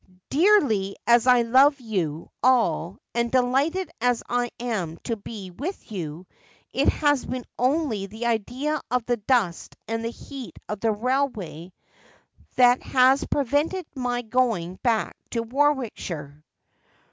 Dearly 0.31 0.95
as 1.05 1.27
I 1.27 1.43
love 1.43 1.79
you 1.79 2.31
all, 2.41 2.97
and 3.13 3.31
delighted 3.31 3.91
as 4.01 4.23
I 4.27 4.49
am 4.59 4.97
to 5.03 5.15
be 5.15 5.51
with 5.51 5.91
you, 5.91 6.25
it 6.73 6.87
has 6.89 7.23
been 7.23 7.45
only 7.59 8.07
the 8.07 8.25
idea 8.25 8.81
of 8.89 9.05
the 9.05 9.17
dust 9.17 9.75
and 9.87 10.03
the 10.03 10.09
heat 10.09 10.57
of 10.67 10.79
the 10.79 10.91
railway 10.91 11.71
that 12.55 12.81
has 12.81 13.23
prevented 13.27 13.85
my 13.95 14.23
going 14.23 14.79
back 14.81 15.15
to 15.29 15.43
Warwickshire.' 15.43 16.43